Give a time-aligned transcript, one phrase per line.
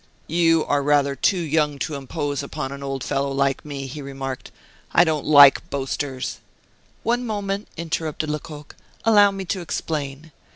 [0.25, 4.49] "You are rather too young to impose upon an old fellow like me," he remarked.
[4.91, 6.39] "I don't like boasters"
[7.03, 8.75] "One moment!" interrupted Lecoq;
[9.05, 10.31] "allow me to explain.